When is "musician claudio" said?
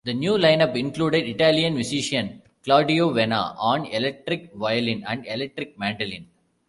1.75-3.11